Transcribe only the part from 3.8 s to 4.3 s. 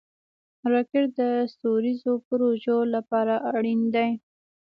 دی